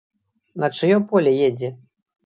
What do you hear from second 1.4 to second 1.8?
едзе?